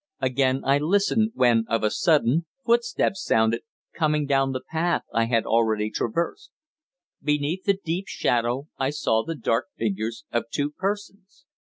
[0.19, 3.61] Again I listened, when, of a sudden, footsteps sounded,
[3.93, 6.49] coming down the path I had already traversed.
[7.21, 11.45] Beneath the deep shadow I saw the dark figures of two persons.